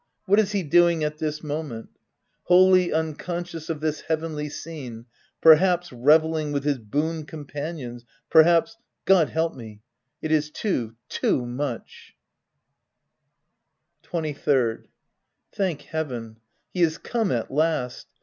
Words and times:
—what 0.25 0.39
is 0.39 0.51
he 0.53 0.63
doing 0.63 1.03
at 1.03 1.19
this 1.19 1.43
moment?— 1.43 1.89
wholly 2.45 2.91
unconscious 2.91 3.69
of 3.69 3.81
this 3.81 4.01
heavenly 4.01 4.49
scene,— 4.49 5.05
perhaps, 5.43 5.91
revelling 5.91 6.51
with 6.51 6.63
his 6.63 6.79
boon 6.79 7.23
companions, 7.23 8.03
perhaps— 8.27 8.77
God 9.05 9.29
help 9.29 9.53
me, 9.53 9.83
it 10.19 10.31
is 10.31 10.49
too— 10.49 10.95
too 11.21 11.45
much 11.45 12.15
\ 12.91 14.03
23rd. 14.03 14.85
Thank 15.51 15.81
heaven, 15.83 16.37
he 16.73 16.81
is 16.81 16.97
come 16.97 17.31
at 17.31 17.51
last 17.51 18.07